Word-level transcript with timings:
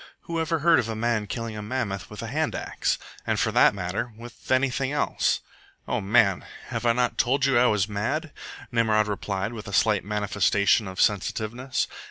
"Who 0.21 0.39
ever 0.41 0.57
heard 0.57 0.79
of 0.79 0.89
a 0.89 0.95
man 0.95 1.27
killing 1.27 1.55
a 1.55 1.61
mammoth 1.61 2.09
with 2.09 2.23
a 2.23 2.27
hand 2.27 2.55
axe? 2.55 2.97
And, 3.27 3.39
for 3.39 3.51
that 3.51 3.75
matter, 3.75 4.11
with 4.17 4.49
anything 4.51 4.91
else?" 4.91 5.41
"O 5.87 6.01
man, 6.01 6.43
have 6.69 6.87
I 6.87 6.93
not 6.93 7.19
told 7.19 7.45
you 7.45 7.59
I 7.59 7.67
was 7.67 7.87
mad?" 7.87 8.33
Nimrod 8.71 9.07
replied, 9.07 9.53
with 9.53 9.67
a 9.67 9.73
slight 9.73 10.03
manifestation 10.03 10.87
of 10.87 10.99
sensitiveness. 10.99 11.85